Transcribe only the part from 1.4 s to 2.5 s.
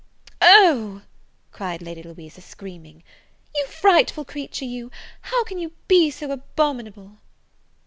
cried Lady Louisa,